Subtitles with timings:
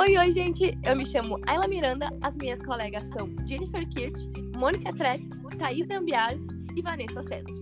[0.00, 0.74] Oi, oi, gente!
[0.82, 5.22] Eu me chamo Ayla Miranda, as minhas colegas são Jennifer Kirch, Mônica Trepp,
[5.58, 7.52] Thaís Ambiase e Vanessa César.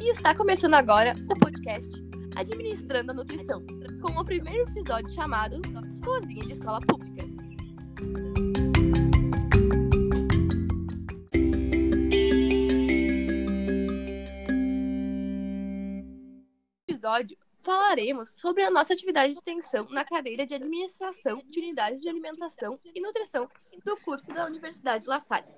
[0.00, 1.88] E está começando agora o podcast
[2.34, 3.64] Administrando a Nutrição,
[4.02, 5.62] com o primeiro episódio chamado
[6.04, 7.03] Cozinha de Escola Pública.
[17.94, 22.76] Falaremos sobre a nossa atividade de extensão na cadeira de Administração de Unidades de Alimentação
[22.92, 23.48] e Nutrição
[23.84, 25.54] do curso da Universidade La Salle,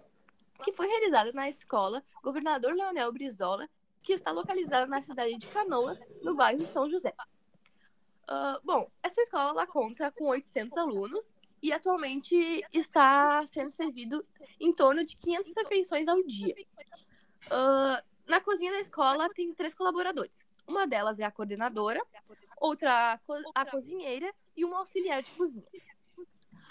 [0.63, 3.67] que foi realizada na escola Governador Leonel Brizola,
[4.03, 7.15] que está localizada na cidade de Canoas, no bairro São José.
[8.29, 11.33] Uh, bom, essa escola ela conta com 800 alunos
[11.63, 12.37] e atualmente
[12.71, 14.23] está sendo servido
[14.61, 16.55] em torno de 500 refeições ao dia.
[17.47, 22.01] Uh, na cozinha da escola tem três colaboradores, uma delas é a coordenadora,
[22.61, 23.21] outra
[23.55, 25.67] a cozinheira e uma auxiliar de cozinha.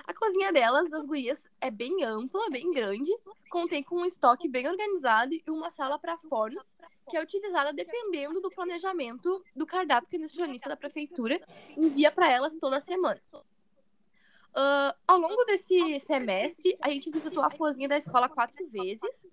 [0.07, 3.11] A cozinha delas, das gurias, é bem ampla, bem grande,
[3.49, 6.75] contém com um estoque bem organizado e uma sala para fornos,
[7.09, 11.41] que é utilizada dependendo do planejamento do cardápio que o nutricionista da prefeitura
[11.75, 13.21] envia para elas toda semana.
[13.33, 19.25] Uh, ao longo desse semestre, a gente visitou a cozinha da escola quatro vezes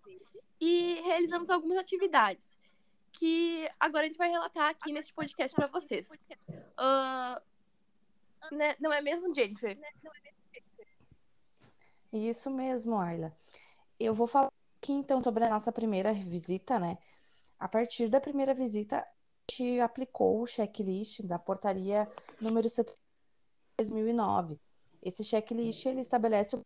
[0.59, 2.57] e realizamos algumas atividades
[3.13, 6.11] que agora a gente vai relatar aqui neste podcast para vocês.
[6.51, 7.41] Uh,
[8.55, 9.79] né, não é mesmo, Jennifer?
[12.13, 13.35] Isso mesmo, Ayla.
[13.99, 16.99] Eu vou falar aqui então sobre a nossa primeira visita, né?
[17.59, 19.07] A partir da primeira visita, a
[19.49, 22.97] gente aplicou o checklist da portaria número 7 de
[23.79, 24.59] 2009.
[25.03, 26.61] Esse checklist ele estabelece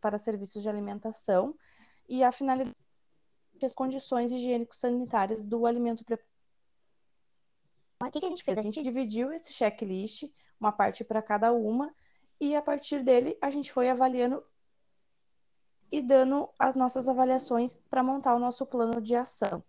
[0.00, 1.54] para serviços de alimentação
[2.08, 2.76] e a finalidade
[3.66, 6.28] as condições higiênico-sanitárias do alimento preparado.
[8.02, 8.58] O que, que a gente fez?
[8.58, 10.24] A gente dividiu esse checklist,
[10.58, 11.94] uma parte para cada uma,
[12.40, 14.42] e a partir dele a gente foi avaliando
[15.92, 19.62] e dando as nossas avaliações para montar o nosso plano de ação.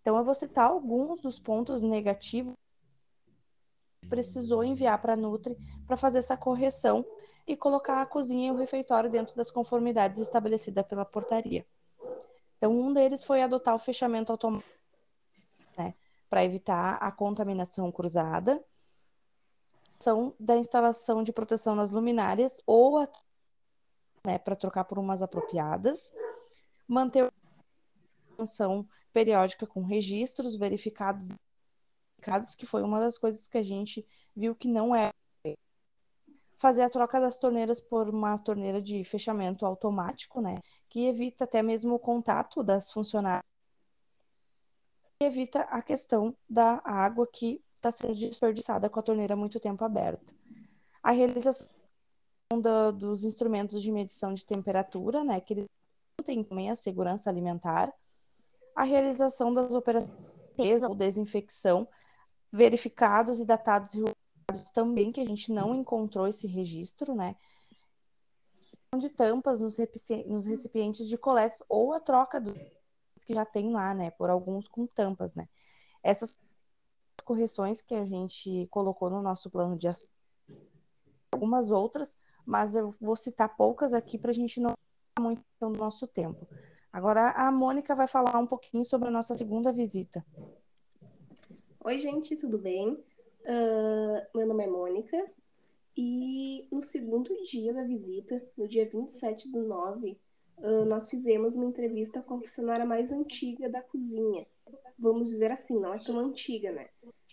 [0.00, 2.54] Então, eu vou citar alguns dos pontos negativos
[4.02, 5.56] que precisou enviar para a Nutri
[5.86, 7.06] para fazer essa correção
[7.46, 11.64] e colocar a cozinha e o refeitório dentro das conformidades estabelecidas pela portaria.
[12.64, 14.70] Então, um deles foi adotar o fechamento automático,
[15.76, 15.92] né,
[16.30, 18.64] para evitar a contaminação cruzada,
[20.00, 23.08] são da instalação de proteção nas luminárias ou a,
[24.24, 26.10] né, para trocar por umas apropriadas,
[26.88, 27.32] manter a
[28.32, 31.28] atenção periódica com registros verificados,
[32.56, 35.12] que foi uma das coisas que a gente viu que não é
[36.64, 40.62] fazer a troca das torneiras por uma torneira de fechamento automático, né?
[40.88, 43.44] Que evita até mesmo o contato das funcionárias
[45.20, 49.84] e evita a questão da água que está sendo desperdiçada com a torneira muito tempo
[49.84, 50.34] aberta.
[51.02, 51.68] A realização
[52.62, 55.42] da, dos instrumentos de medição de temperatura, né?
[55.42, 55.66] Que eles
[56.24, 57.92] têm também a segurança alimentar.
[58.74, 61.86] A realização das operações ou desinfecção
[62.50, 63.92] verificados e datados
[64.54, 67.36] e também que a gente não encontrou esse registro, né?
[68.98, 69.76] De tampas nos,
[70.26, 72.54] nos recipientes de coletes ou a troca dos
[73.24, 74.10] que já tem lá, né?
[74.10, 75.48] Por alguns com tampas, né?
[76.02, 76.38] Essas
[77.24, 80.10] correções que a gente colocou no nosso plano de ação,
[81.32, 84.74] algumas outras, mas eu vou citar poucas aqui para a gente não
[85.18, 86.46] muito do nosso tempo.
[86.92, 90.24] Agora a Mônica vai falar um pouquinho sobre a nossa segunda visita.
[91.84, 93.02] Oi, gente, tudo bem?
[93.44, 95.22] Uh, meu nome é Mônica
[95.94, 100.18] e no segundo dia da visita, no dia 27 do 9,
[100.56, 104.46] uh, nós fizemos uma entrevista com a funcionária mais antiga da cozinha.
[104.98, 106.88] Vamos dizer assim, não é tão antiga, né?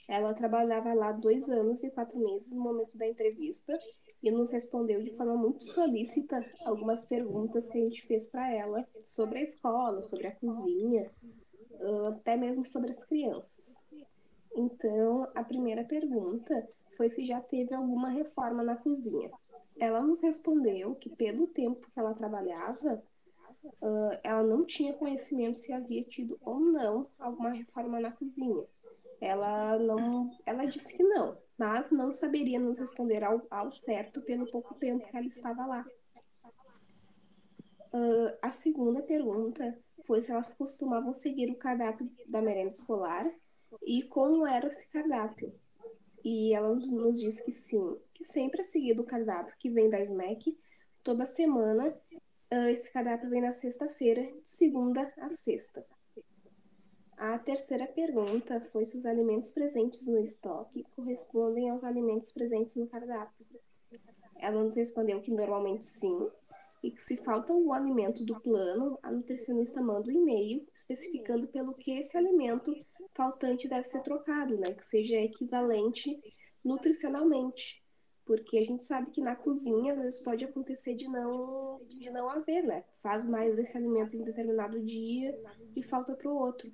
[0.05, 3.79] Ela trabalhava lá dois anos e quatro meses no momento da entrevista
[4.22, 8.85] e nos respondeu de forma muito solícita algumas perguntas que a gente fez para ela
[9.03, 11.09] sobre a escola, sobre a cozinha,
[11.79, 13.90] uh, até mesmo sobre as crianças.
[14.55, 16.67] Então, a primeira pergunta
[16.97, 19.31] foi se já teve alguma reforma na cozinha.
[19.79, 23.01] Ela nos respondeu que, pelo tempo que ela trabalhava,
[23.63, 28.63] uh, ela não tinha conhecimento se havia tido ou não alguma reforma na cozinha.
[29.19, 34.49] Ela não, ela disse que não, mas não saberia nos responder ao, ao certo pelo
[34.51, 35.85] pouco tempo que ela estava lá.
[37.93, 43.29] Uh, a segunda pergunta foi se elas costumavam seguir o cardápio da merenda escolar
[43.84, 45.53] e como era esse cardápio.
[46.23, 50.00] E ela nos disse que sim, que sempre é seguido o cardápio que vem da
[50.03, 50.58] SMAC
[51.03, 51.96] toda semana.
[52.52, 55.85] Uh, esse cardápio vem na sexta-feira, de segunda a sexta.
[57.18, 62.88] A terceira pergunta foi se os alimentos presentes no estoque correspondem aos alimentos presentes no
[62.88, 63.46] cardápio.
[64.38, 66.28] ela nos respondeu que normalmente sim,
[66.84, 71.76] e que se falta algum alimento do plano, a nutricionista manda um e-mail especificando pelo
[71.76, 72.73] que esse alimento
[73.22, 74.73] faltante deve ser trocado, né?
[74.73, 76.20] Que seja equivalente
[76.66, 77.84] nutricionalmente.
[78.26, 82.29] Porque a gente sabe que na cozinha às vezes pode acontecer de não, de não
[82.29, 82.84] haver, né?
[83.03, 85.40] Faz mais desse alimento em determinado dia
[85.76, 86.72] e falta para o outro.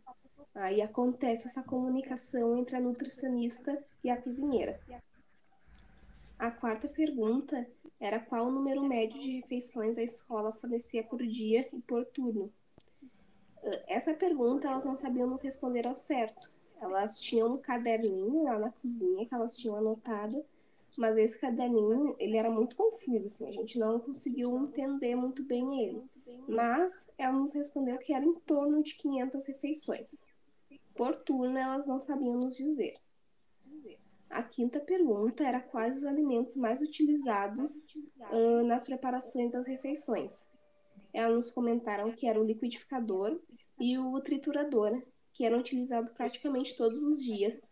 [0.55, 4.79] Aí acontece essa comunicação entre a nutricionista e a cozinheira.
[6.39, 7.67] A quarta pergunta
[7.99, 12.53] era qual o número médio de refeições a escola fornecia por dia e por turno.
[13.87, 16.49] Essa pergunta elas não sabiam nos responder ao certo.
[16.79, 20.45] Elas tinham um caderninho lá na cozinha que elas tinham anotado,
[20.97, 25.83] mas esse caderninho ele era muito confuso, assim, a gente não conseguiu entender muito bem
[25.83, 26.03] ele.
[26.47, 30.25] Mas ela nos respondeu que era em torno de 500 refeições.
[30.95, 32.95] Por turno elas não sabiam nos dizer.
[34.29, 37.87] A quinta pergunta era quais os alimentos mais utilizados
[38.31, 40.49] uh, nas preparações das refeições.
[41.13, 43.39] Elas nos comentaram que era o liquidificador
[43.79, 45.01] e o triturador,
[45.33, 47.71] que eram utilizados praticamente todos os dias,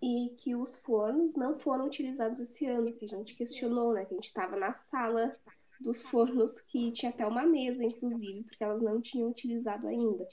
[0.00, 4.04] e que os fornos não foram utilizados esse ano, que a gente questionou, né?
[4.04, 5.36] Que a gente estava na sala
[5.80, 10.26] dos fornos, que tinha até uma mesa, inclusive, porque elas não tinham utilizado ainda.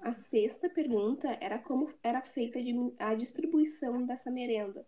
[0.00, 2.58] A sexta pergunta era como era feita
[2.98, 4.86] a distribuição dessa merenda.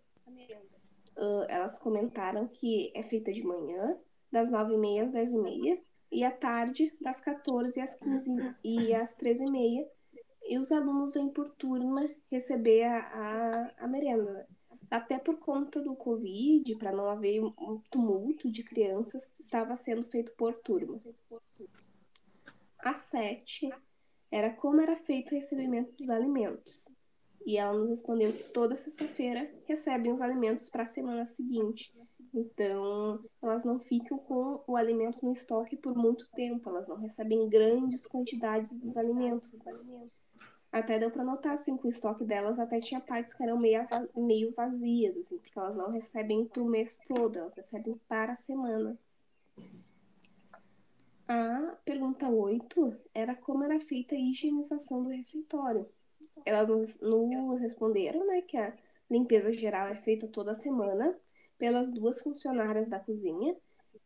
[1.16, 3.98] Uh, elas comentaram que é feita de manhã,
[4.30, 5.80] das nove e meia às dez e meia,
[6.10, 9.88] e à tarde, das 14 às 15 e às 13 e meia,
[10.44, 14.48] e os alunos vêm por turma receber a, a, a merenda.
[14.90, 20.32] Até por conta do Covid, para não haver um tumulto de crianças, estava sendo feito
[20.32, 21.00] por turma.
[22.80, 23.70] Às sete,
[24.32, 26.88] era como era feito o recebimento dos alimentos.
[27.46, 31.94] E ela nos respondeu que toda sexta-feira recebem os alimentos para a semana seguinte.
[32.32, 37.48] Então, elas não ficam com o alimento no estoque por muito tempo, elas não recebem
[37.48, 39.52] grandes quantidades dos alimentos.
[40.70, 43.80] Até deu para notar, assim, que o estoque delas até tinha partes que eram meio,
[44.16, 48.36] meio vazias, assim, porque elas não recebem para o mês todo, elas recebem para a
[48.36, 48.96] semana.
[51.26, 55.88] A pergunta 8 era como era feita a higienização do refeitório.
[56.44, 58.72] Elas nos, nos responderam né, que a
[59.10, 61.16] limpeza geral é feita toda semana
[61.60, 63.54] pelas duas funcionárias da cozinha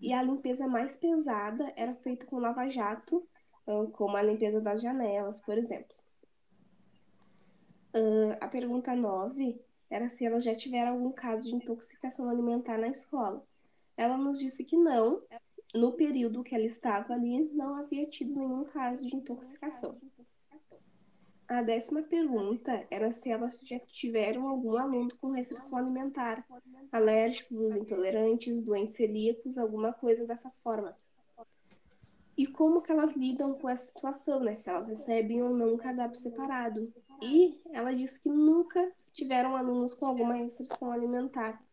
[0.00, 3.26] e a limpeza mais pesada era feita com lava-jato,
[3.92, 5.94] como a limpeza das janelas, por exemplo.
[8.40, 9.58] a pergunta 9
[9.88, 13.46] era se elas já tiveram algum caso de intoxicação alimentar na escola.
[13.96, 15.22] Ela nos disse que não,
[15.72, 19.96] no período que ela estava ali, não havia tido nenhum caso de intoxicação.
[21.54, 26.44] A décima pergunta era se elas já tiveram algum aluno com restrição alimentar,
[26.90, 30.96] alérgicos, intolerantes, doentes celíacos, alguma coisa dessa forma.
[32.36, 34.56] E como que elas lidam com essa situação, né?
[34.56, 36.88] Se elas recebem ou não um cardápio separado.
[37.22, 41.64] E ela disse que nunca tiveram alunos com alguma restrição alimentar.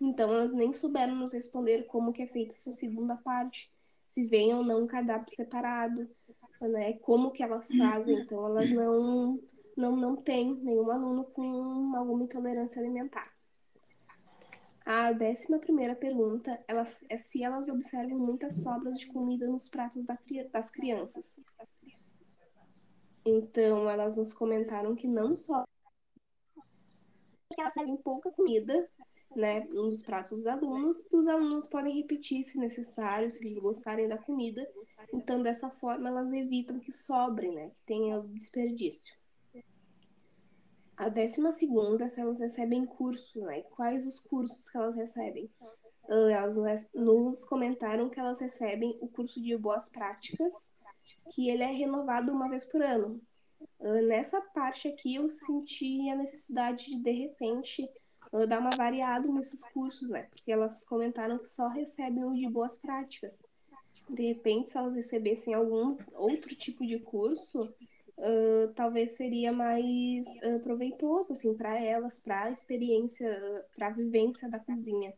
[0.00, 3.68] Então, elas nem souberam nos responder como que é feita essa segunda parte,
[4.06, 6.08] se vem ou não um cardápio separado,
[6.68, 6.94] né?
[6.94, 8.20] Como que elas fazem.
[8.20, 9.40] Então, elas não,
[9.76, 13.32] não, não têm nenhum aluno com alguma intolerância alimentar.
[14.84, 20.04] A décima primeira pergunta elas, é se elas observam muitas sobras de comida nos pratos
[20.04, 20.18] da,
[20.52, 21.40] das crianças.
[23.24, 25.64] Então, elas nos comentaram que não só
[27.52, 28.88] que elas servem pouca comida,
[29.34, 34.18] né, nos pratos dos alunos, os alunos podem repetir se necessário, se eles gostarem da
[34.18, 34.66] comida.
[35.12, 39.14] Então, dessa forma, elas evitam que sobre, né, que tenha desperdício.
[41.00, 43.62] A décima segunda, se elas recebem cursos, né?
[43.70, 45.48] Quais os cursos que elas recebem?
[46.06, 46.56] Ah, elas
[46.92, 50.76] nos comentaram que elas recebem o curso de boas práticas,
[51.32, 53.18] que ele é renovado uma vez por ano.
[53.80, 57.88] Ah, nessa parte aqui, eu senti a necessidade de, de repente,
[58.46, 60.22] dar uma variada nesses cursos, né?
[60.30, 63.46] Porque elas comentaram que só recebem o de boas práticas.
[64.08, 70.60] De repente, se elas recebessem algum outro tipo de curso, uh, talvez seria mais uh,
[70.60, 75.12] proveitoso, assim, para elas, para a experiência, para a vivência da cozinha.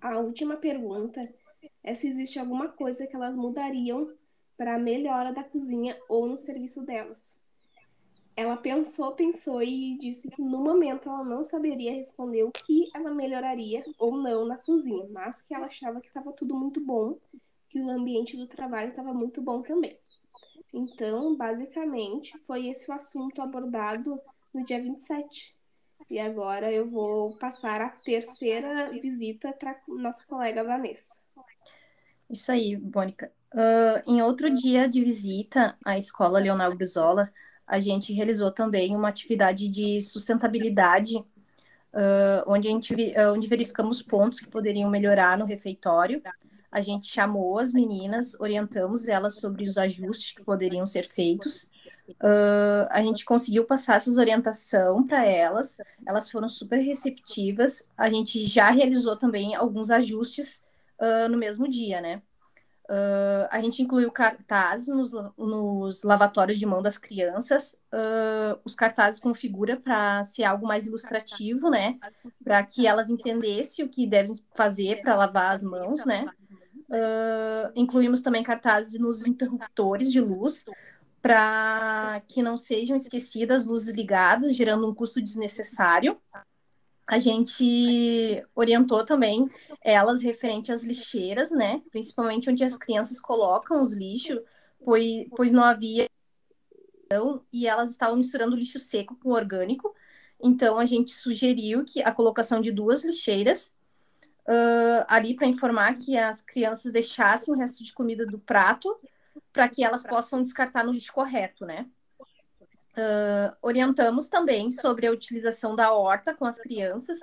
[0.00, 1.28] A última pergunta
[1.82, 4.12] é se existe alguma coisa que elas mudariam
[4.56, 7.36] para a melhora da cozinha ou no serviço delas
[8.36, 13.10] ela pensou, pensou e disse que no momento ela não saberia responder o que ela
[13.10, 17.18] melhoraria ou não na cozinha, mas que ela achava que estava tudo muito bom,
[17.70, 19.98] que o ambiente do trabalho estava muito bom também.
[20.72, 24.20] Então, basicamente, foi esse o assunto abordado
[24.52, 25.56] no dia 27.
[26.10, 31.16] E agora eu vou passar a terceira visita para nossa colega Vanessa.
[32.28, 33.32] Isso aí, Mônica.
[33.54, 37.32] Uh, em outro dia de visita à escola Leonardo Brizola,
[37.66, 44.00] a gente realizou também uma atividade de sustentabilidade, uh, onde, a gente, uh, onde verificamos
[44.02, 46.22] pontos que poderiam melhorar no refeitório.
[46.70, 51.68] A gente chamou as meninas, orientamos elas sobre os ajustes que poderiam ser feitos
[52.22, 57.88] Uh, a gente conseguiu passar essas orientação para elas, elas foram super receptivas.
[57.96, 60.64] A gente já realizou também alguns ajustes
[61.28, 62.22] no mesmo dia, né?
[62.88, 67.76] Uh, a gente incluiu cartazes nos, nos, lavatórios de mão das crianças,
[68.64, 71.98] os cartazes com figura para ser algo mais ilustrativo, né?
[72.44, 76.26] Para que elas entendessem o que devem fazer para lavar as mãos, né?
[77.74, 80.64] incluímos também cartazes nos interruptores de luz,
[81.26, 86.16] para que não sejam esquecidas luzes ligadas, gerando um custo desnecessário.
[87.06, 89.48] A gente orientou também
[89.80, 91.80] elas referente às lixeiras, né?
[91.90, 94.40] Principalmente onde as crianças colocam os lixos,
[94.84, 96.08] pois, pois não havia
[97.52, 99.94] e elas estavam misturando lixo seco com orgânico.
[100.42, 103.72] Então a gente sugeriu que a colocação de duas lixeiras
[104.46, 108.98] uh, ali para informar que as crianças deixassem o resto de comida do prato
[109.52, 111.86] para que elas possam descartar no lixo correto, né?
[112.96, 117.18] Uh, orientamos também sobre a utilização da horta com as crianças,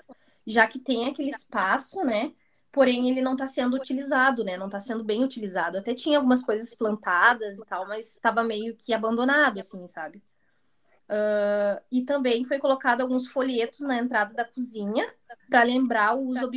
[0.46, 2.32] já que tem aquele espaço, né?
[2.72, 4.58] Porém, ele não está sendo utilizado, né?
[4.58, 5.78] Não está sendo bem utilizado.
[5.78, 10.24] Até tinha algumas coisas plantadas e tal, mas estava meio que abandonado, assim, sabe?
[11.10, 15.12] Uh, e também foi colocado alguns folhetos na entrada da cozinha
[15.50, 16.50] para lembrar o uso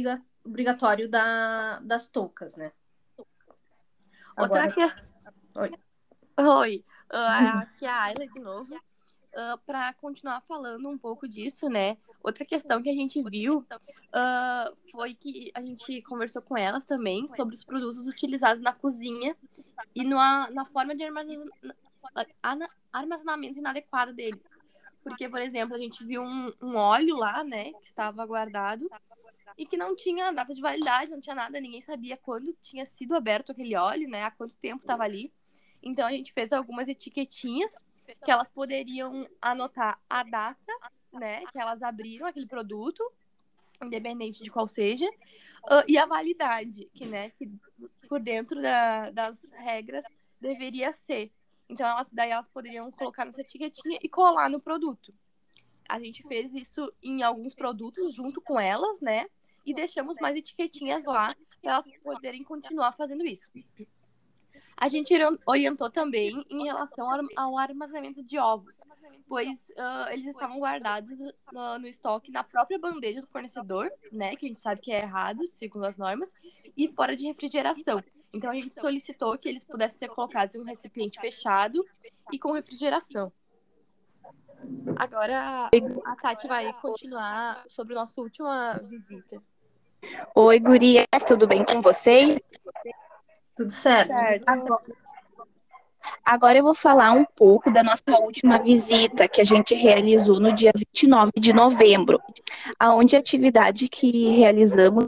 [0.45, 2.73] obrigatório da, das toucas, né?
[4.37, 4.73] Outra Agora...
[4.73, 5.05] questão
[5.57, 5.71] Oi.
[6.39, 6.85] Oi.
[7.11, 8.79] Uh, aqui é a Ayla de novo.
[9.37, 11.99] Uh, para continuar falando um pouco disso, né?
[12.23, 17.29] Outra questão que a gente viu uh, foi que a gente conversou com elas também
[17.29, 19.37] sobre os produtos utilizados na cozinha
[19.95, 21.05] e na, na forma de
[22.91, 24.49] armazenamento inadequado deles.
[25.05, 28.91] Porque, por exemplo, a gente viu um, um óleo lá, né, que estava guardado
[29.59, 33.15] e que não tinha data de validade, não tinha nada, ninguém sabia quando tinha sido
[33.15, 35.31] aberto aquele óleo, né, há quanto tempo estava ali.
[35.83, 37.85] Então a gente fez algumas etiquetinhas
[38.25, 40.73] que elas poderiam anotar a data,
[41.13, 43.03] né, que elas abriram aquele produto,
[43.83, 47.51] independente de qual seja, uh, e a validade, que, né, que
[48.09, 50.05] por dentro da, das regras
[50.41, 51.31] deveria ser.
[51.69, 55.13] Então elas, daí elas poderiam colocar nessa etiquetinha e colar no produto.
[55.89, 59.27] A gente fez isso em alguns produtos junto com elas, né?
[59.65, 63.49] E deixamos mais etiquetinhas lá para elas poderem continuar fazendo isso.
[64.77, 65.15] A gente
[65.47, 68.83] orientou também em relação ao armazenamento de ovos,
[69.27, 71.19] pois uh, eles estavam guardados
[71.51, 75.01] no, no, estoque na própria bandeja do fornecedor, né, que a gente sabe que é
[75.01, 76.33] errado, segundo as normas,
[76.77, 78.03] e fora de refrigeração.
[78.33, 81.83] Então a gente solicitou que eles pudessem ser colocados em um recipiente fechado
[82.31, 83.33] e com refrigeração.
[84.97, 85.71] Agora
[86.05, 89.43] a Tati vai continuar sobre nossa última visita.
[90.35, 92.39] Oi, gurias, tudo bem com vocês?
[93.57, 94.17] Tudo certo.
[94.19, 94.45] certo.
[96.25, 100.53] Agora eu vou falar um pouco da nossa última visita que a gente realizou no
[100.53, 102.21] dia 29 de novembro,
[102.79, 105.07] aonde a atividade que realizamos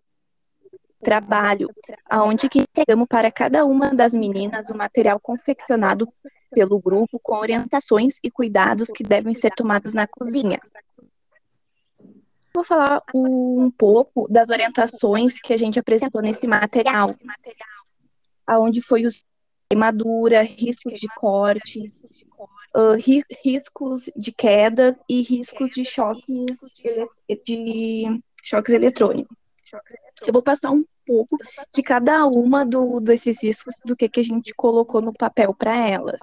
[1.01, 1.69] trabalho,
[2.09, 6.09] aonde que entregamos para cada uma das meninas o material confeccionado
[6.51, 10.59] pelo grupo com orientações e cuidados que devem ser tomados na cozinha.
[12.53, 17.15] Vou falar um pouco das orientações que a gente apresentou nesse material
[18.49, 19.23] aonde foi os
[19.71, 22.25] queimadura, riscos de cortes,
[22.75, 26.57] uh, ri riscos de quedas e riscos de choques
[27.47, 29.37] de choques eletrônicos.
[30.27, 31.37] Eu vou passar um pouco
[31.75, 35.77] de cada uma do, desses riscos do que, que a gente colocou no papel para
[35.87, 36.21] elas.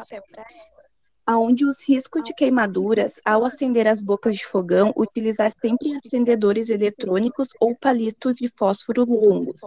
[1.28, 7.50] Aonde os riscos de queimaduras, ao acender as bocas de fogão, utilizar sempre acendedores eletrônicos
[7.60, 9.62] ou palitos de fósforo longos.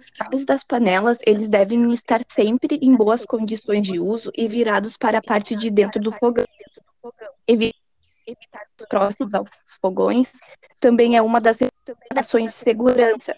[0.00, 4.96] Os cabos das panelas, eles devem estar sempre em boas condições de uso e virados
[4.96, 6.46] para a parte de dentro do fogão.
[7.46, 10.32] Evitar os próximos aos fogões
[10.80, 13.36] também é uma das recomendações de segurança.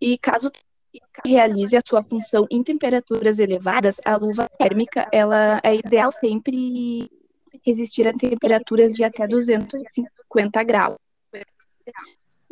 [0.00, 0.50] E caso
[1.24, 7.08] realize a sua função em temperaturas elevadas, a luva térmica, ela é ideal sempre
[7.64, 10.96] resistir a temperaturas de até 250 graus.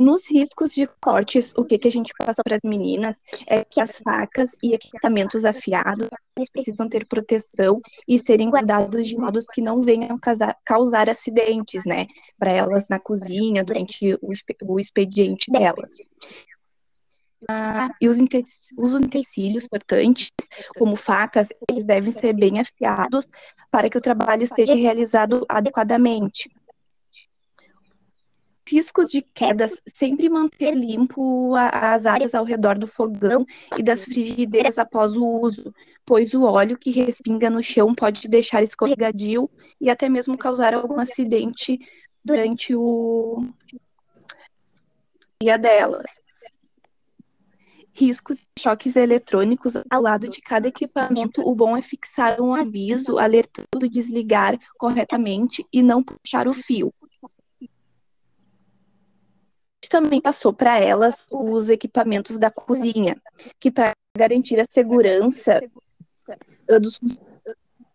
[0.00, 3.78] Nos riscos de cortes, o que, que a gente passa para as meninas é que
[3.78, 6.09] as facas e equipamentos afiados
[6.54, 7.78] precisam ter proteção
[8.09, 12.07] e serem guardados de modos que não venham causar, causar acidentes, né,
[12.38, 14.33] para elas na cozinha, durante o,
[14.64, 15.95] o expediente delas.
[17.49, 18.19] Ah, e os,
[18.78, 20.30] os utensílios portantes,
[20.78, 23.28] como facas, eles devem ser bem afiados
[23.71, 26.50] para que o trabalho seja realizado adequadamente
[28.71, 33.45] riscos de quedas, sempre manter limpo as áreas ao redor do fogão
[33.77, 35.75] e das frigideiras após o uso,
[36.07, 39.50] pois o óleo que respinga no chão pode deixar escorregadio
[39.81, 41.79] e até mesmo causar algum acidente
[42.25, 43.45] durante o
[45.43, 46.21] dia delas.
[47.93, 53.19] Riscos de choques eletrônicos ao lado de cada equipamento, o bom é fixar um aviso
[53.19, 56.95] alertando desligar corretamente e não puxar o fio
[59.91, 63.21] também passou para elas os equipamentos da cozinha,
[63.59, 65.61] que para garantir a segurança
[66.81, 67.01] dos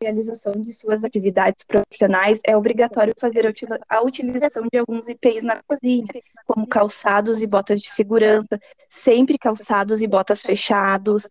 [0.02, 3.48] realização de suas atividades profissionais, é obrigatório fazer
[3.88, 6.06] a utilização de alguns IPs na cozinha,
[6.46, 8.60] como calçados e botas de segurança,
[8.90, 11.30] sempre calçados e botas fechados,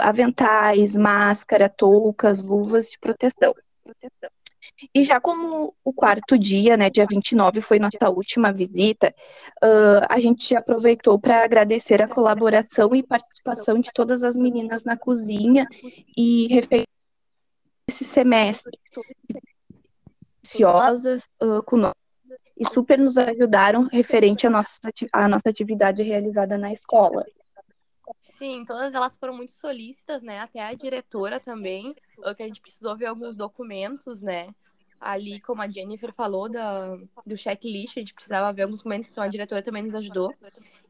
[0.00, 3.52] aventais, máscara, toucas, luvas de proteção.
[4.94, 9.14] E já como o quarto dia, né, dia 29, foi nossa última visita,
[9.62, 14.96] uh, a gente aproveitou para agradecer a colaboração e participação de todas as meninas na
[14.96, 15.66] cozinha
[16.16, 16.84] e refeições
[17.86, 18.78] esse semestre,
[20.44, 21.94] ansiosas uh, nós
[22.56, 24.78] e super nos ajudaram referente à nossa,
[25.12, 27.24] à nossa atividade realizada na escola.
[28.34, 30.40] Sim, todas elas foram muito solícitas, né?
[30.40, 31.94] Até a diretora também,
[32.36, 34.48] que a gente precisou ver alguns documentos, né?
[35.00, 39.22] Ali, como a Jennifer falou, da, do checklist, a gente precisava ver alguns documentos, então
[39.22, 40.34] a diretora também nos ajudou.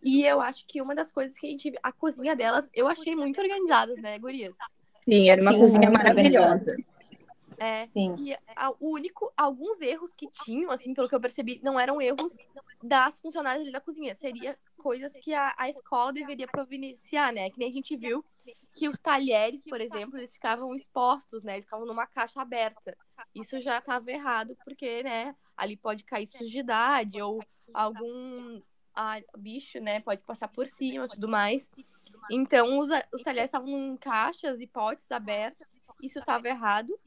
[0.02, 1.72] E eu acho que uma das coisas que a gente.
[1.82, 4.56] A cozinha delas, eu achei muito organizadas, né, Gurias?
[5.04, 6.72] Sim, era uma Sim, cozinha maravilhosa.
[6.72, 6.93] Organizada.
[7.58, 8.14] É, Sim.
[8.18, 12.00] e a, o único, alguns erros que tinham, assim, pelo que eu percebi, não eram
[12.00, 12.36] erros
[12.82, 17.50] das funcionárias ali da cozinha, seria coisas que a, a escola deveria providenciar, né?
[17.50, 18.24] Que nem a gente viu
[18.74, 21.54] que os talheres, por exemplo, eles ficavam expostos, né?
[21.54, 22.96] Eles ficavam numa caixa aberta.
[23.34, 28.60] Isso já estava errado, porque, né, ali pode cair sujidade ou algum
[28.94, 31.70] ah, bicho, né, pode passar por cima tudo mais.
[32.30, 36.98] Então, os, os talheres estavam em caixas e potes abertos, isso estava errado.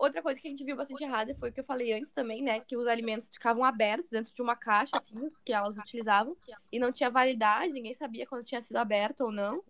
[0.00, 2.40] Outra coisa que a gente viu bastante errada foi o que eu falei antes também,
[2.42, 2.58] né?
[2.60, 6.34] Que os alimentos ficavam abertos dentro de uma caixa, assim, os que elas utilizavam,
[6.72, 9.62] e não tinha validade, ninguém sabia quando tinha sido aberto ou não.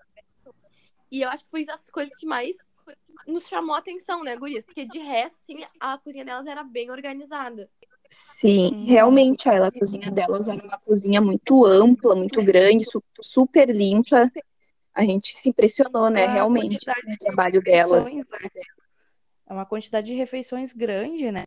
[1.11, 2.57] E eu acho que foi as coisas que mais
[3.27, 4.65] nos chamou a atenção, né, Gurias?
[4.65, 7.69] Porque de resto, sim, a cozinha delas era bem organizada.
[8.09, 12.85] Sim, realmente ela, a cozinha delas era uma cozinha muito ampla, muito grande,
[13.21, 14.31] super limpa.
[14.95, 18.05] A gente se impressionou, né, realmente, com o trabalho delas.
[18.05, 18.23] Né?
[19.51, 21.43] É uma quantidade de refeições grande, né?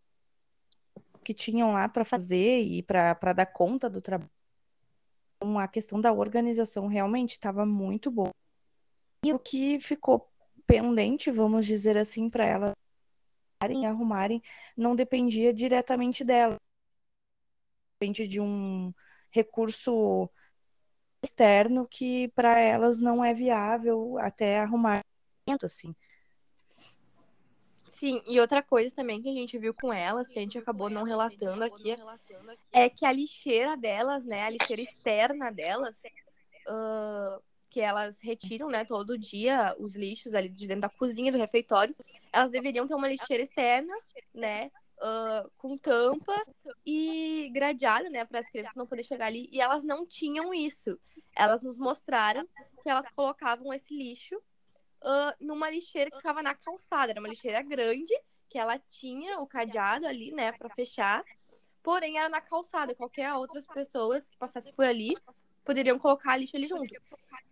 [1.23, 4.29] Que tinham lá para fazer e para dar conta do trabalho.
[5.37, 8.31] Então, a questão da organização realmente estava muito boa.
[9.25, 10.29] E o que ficou
[10.67, 12.73] pendente, vamos dizer assim, para elas
[13.87, 14.41] arrumarem,
[14.75, 16.57] não dependia diretamente dela.
[17.97, 18.93] Depende de um
[19.31, 20.29] recurso
[21.23, 24.99] externo que para elas não é viável até arrumar
[25.63, 25.95] assim.
[27.93, 30.89] Sim, e outra coisa também que a gente viu com elas, que a gente acabou
[30.89, 31.95] não relatando aqui,
[32.71, 36.01] é que a lixeira delas, né, a lixeira externa delas,
[36.67, 41.37] uh, que elas retiram, né, todo dia os lixos ali de dentro da cozinha, do
[41.37, 41.95] refeitório,
[42.31, 43.93] elas deveriam ter uma lixeira externa,
[44.33, 46.35] né, uh, com tampa
[46.85, 50.99] e gradeada, né, para as crianças não poderem chegar ali, e elas não tinham isso.
[51.35, 52.47] Elas nos mostraram
[52.81, 54.41] que elas colocavam esse lixo
[55.03, 57.11] uh, numa lixeira que ficava na calçada.
[57.11, 58.13] Era uma lixeira grande,
[58.49, 61.23] que ela tinha o cadeado ali, né, para fechar.
[61.81, 62.95] Porém, era na calçada.
[62.95, 65.13] Qualquer outras pessoas que passassem por ali
[65.65, 66.93] poderiam colocar lixo ali junto.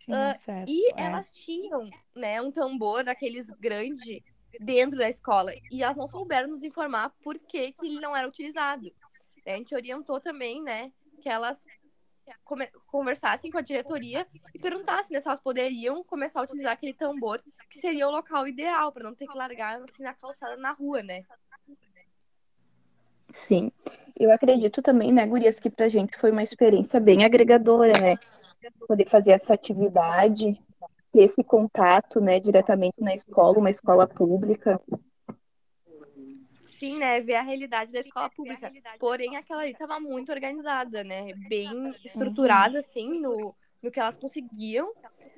[0.08, 1.04] Uh, e é.
[1.04, 4.24] elas tinham, né, um tambor daqueles grande
[4.60, 5.54] dentro da escola.
[5.72, 8.92] E elas não souberam nos informar por que, que ele não era utilizado.
[9.46, 11.66] A gente orientou também, né, que elas
[12.88, 17.42] conversassem com a diretoria e perguntassem né, se elas poderiam começar a utilizar aquele tambor,
[17.70, 21.02] que seria o local ideal, para não ter que largar assim na calçada na rua,
[21.02, 21.24] né?
[23.34, 23.72] Sim,
[24.20, 28.18] eu acredito também, né, Gurias, que pra gente foi uma experiência bem agregadora, né?
[28.88, 30.62] Poder fazer essa atividade,
[31.12, 34.80] ter esse contato, né, diretamente na escola, uma escola pública.
[36.82, 37.20] Sim, né?
[37.20, 38.72] Ver a realidade da escola pública.
[39.00, 41.32] Porém, aquela ali estava muito organizada, né?
[41.48, 44.92] Bem estruturada, assim, no, no que elas conseguiam.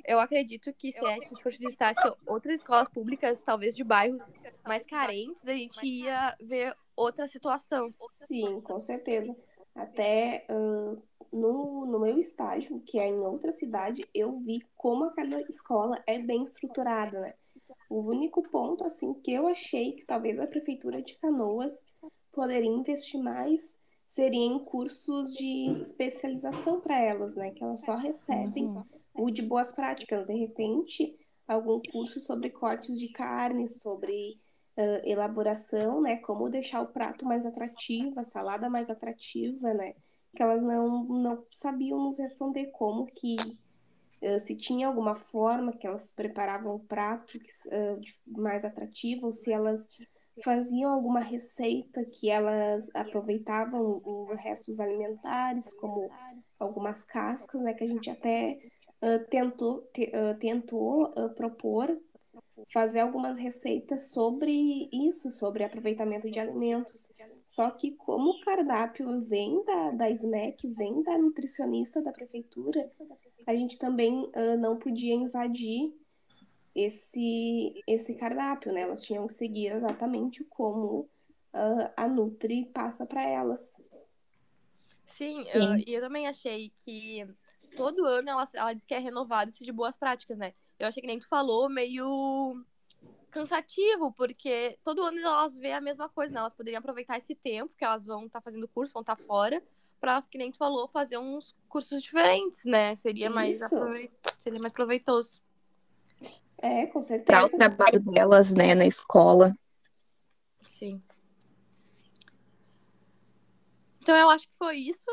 [0.05, 1.93] Eu acredito que se a gente fosse visitar
[2.25, 4.25] outras escolas públicas, talvez de bairros
[4.65, 7.93] mais carentes, a gente ia ver outra situação.
[8.25, 9.35] Sim, com certeza.
[9.75, 15.41] Até uh, no, no meu estágio, que é em outra cidade, eu vi como aquela
[15.41, 17.33] escola é bem estruturada, né?
[17.93, 21.85] O único ponto, assim, que eu achei que talvez a prefeitura de Canoas
[22.31, 27.51] poderia investir mais seria em cursos de especialização para elas, né?
[27.51, 28.83] Que elas só recebem uhum.
[29.13, 30.25] o de boas práticas.
[30.25, 31.15] De repente,
[31.47, 34.39] algum curso sobre cortes de carne, sobre
[34.75, 36.15] uh, elaboração, né?
[36.15, 39.93] Como deixar o prato mais atrativo, a salada mais atrativa, né?
[40.35, 43.35] Que elas não, não sabiam nos responder como que
[44.23, 49.51] uh, se tinha alguma forma que elas preparavam o prato uh, mais atrativo, ou se
[49.51, 49.89] elas
[50.43, 56.09] faziam alguma receita que elas aproveitavam os restos alimentares, como
[56.59, 57.73] algumas cascas, né?
[57.73, 58.57] Que a gente até
[59.29, 59.87] tentou,
[60.39, 61.95] tentou propor
[62.71, 67.13] fazer algumas receitas sobre isso, sobre aproveitamento de alimentos.
[67.53, 72.89] Só que como o cardápio vem da, da SMEC, vem da nutricionista da prefeitura,
[73.45, 75.93] a gente também uh, não podia invadir
[76.73, 78.81] esse, esse cardápio, né?
[78.81, 81.01] Elas tinham que seguir exatamente como
[81.53, 83.79] uh, a Nutri passa para elas.
[85.05, 85.59] Sim, Sim.
[85.59, 87.23] Eu, e eu também achei que
[87.77, 90.55] todo ano ela, ela diz que é renovado esse de boas práticas, né?
[90.79, 92.65] eu achei que nem tu falou, meio
[93.33, 96.39] cansativo, porque todo ano elas vê a mesma coisa, né?
[96.39, 99.23] Elas poderiam aproveitar esse tempo que elas vão estar tá fazendo curso, vão estar tá
[99.23, 99.61] fora,
[99.99, 102.95] para que nem tu falou, fazer uns cursos diferentes, né?
[102.95, 104.11] Seria mais, aproveit...
[104.39, 105.41] Seria mais proveitoso.
[106.59, 107.25] É, com certeza.
[107.25, 109.57] Para o trabalho delas, né, na escola.
[110.63, 111.01] Sim.
[113.99, 115.09] Então eu acho que foi isso,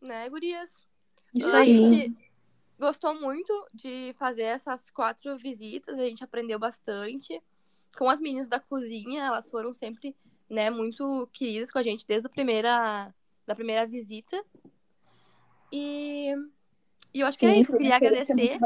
[0.00, 0.70] né, gurias?
[1.34, 2.14] Isso aí
[2.78, 7.42] gostou muito de fazer essas quatro visitas, a gente aprendeu bastante.
[7.96, 10.14] Com as meninas da cozinha, elas foram sempre,
[10.48, 13.12] né, muito queridas com a gente desde a primeira,
[13.46, 14.42] da primeira visita.
[15.72, 16.32] E,
[17.12, 18.58] e eu acho que Sim, é isso, eu queria agradecer.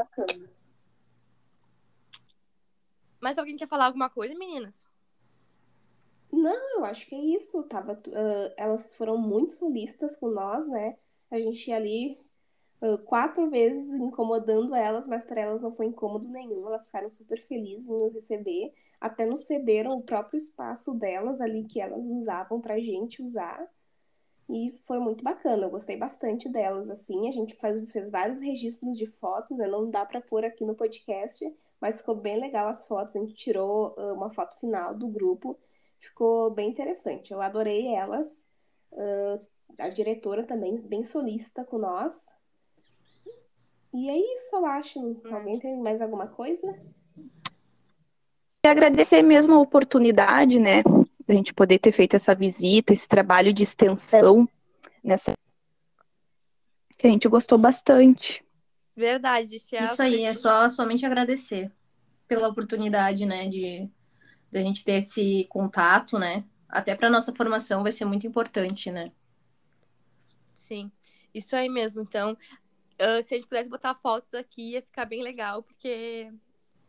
[3.21, 4.89] Mas alguém quer falar alguma coisa, meninas?
[6.31, 7.63] Não, eu acho que é isso.
[7.65, 10.97] Tava, uh, elas foram muito solistas com nós, né?
[11.31, 12.19] A gente ali
[13.07, 16.67] quatro vezes incomodando elas, mas para elas não foi incômodo nenhum.
[16.67, 21.65] Elas ficaram super felizes em nos receber, até nos cederam o próprio espaço delas ali
[21.65, 23.69] que elas usavam para gente usar.
[24.49, 28.99] E foi muito bacana, eu gostei bastante delas, assim, a gente faz, fez vários registros
[28.99, 29.67] de fotos, né?
[29.67, 31.43] não dá para pôr aqui no podcast,
[31.81, 35.59] mas ficou bem legal as fotos, a gente tirou uma foto final do grupo,
[36.01, 38.45] ficou bem interessante, eu adorei elas,
[38.93, 39.47] uh,
[39.79, 42.27] a diretora também, bem solista com nós,
[43.93, 45.01] e é isso, eu acho.
[45.01, 45.21] Hum.
[45.31, 46.67] Alguém tem mais alguma coisa?
[48.65, 50.83] E agradecer mesmo a oportunidade, né,
[51.27, 54.49] da gente poder ter feito essa visita, esse trabalho de extensão
[55.03, 55.33] nessa
[56.97, 58.45] que a gente gostou bastante.
[58.95, 59.57] Verdade.
[59.57, 61.73] Isso aí, é só somente agradecer
[62.29, 63.91] pela oportunidade, né, de,
[64.51, 66.45] de a gente ter esse contato, né?
[66.69, 69.11] Até para nossa formação vai ser muito importante, né?
[70.55, 70.93] Sim,
[71.35, 72.01] isso aí mesmo.
[72.01, 72.37] Então,
[72.95, 76.33] Uh, se a gente pudesse botar fotos aqui, ia ficar bem legal, porque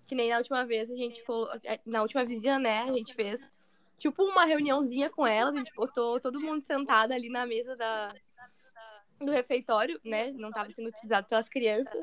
[0.06, 1.24] que nem na última vez a gente
[1.64, 3.50] é, na última visita, né, a gente fez
[3.98, 8.14] tipo uma reuniãozinha com elas, a gente botou todo mundo sentado ali na mesa da,
[9.20, 12.02] do refeitório, né, não estava sendo utilizado pelas crianças.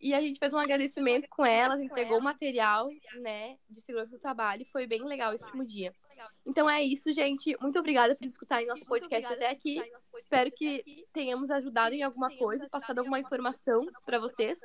[0.00, 2.88] E a gente fez um agradecimento com elas, entregou o material,
[3.20, 4.64] né, de segurança do trabalho.
[4.72, 5.92] Foi bem legal esse último dia.
[6.46, 7.56] Então é isso, gente.
[7.60, 9.82] Muito obrigada por escutar nosso podcast até aqui.
[10.16, 14.58] Espero que tenhamos ajudado em alguma coisa, passado alguma informação para vocês.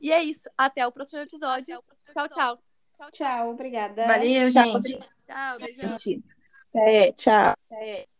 [0.00, 0.48] E é isso.
[0.56, 1.82] Até o próximo episódio.
[2.12, 2.62] Tchau, tchau.
[3.12, 4.06] Tchau, obrigada.
[4.06, 4.98] Valeu, gente.
[5.26, 5.96] Tchau, beijão.
[7.16, 7.54] Tchau.
[7.72, 8.13] É.